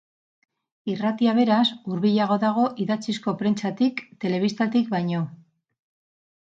Irratia 0.93 1.35
beraz, 1.39 1.65
hurbilago 1.91 2.39
dago 2.45 2.65
idatzizko 2.87 3.35
prentsatik, 3.43 4.05
telebistatik 4.27 4.93
baino. 4.99 5.25